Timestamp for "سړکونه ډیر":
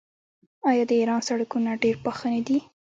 1.27-1.95